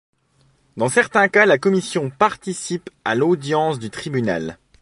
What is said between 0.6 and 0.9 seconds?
Dans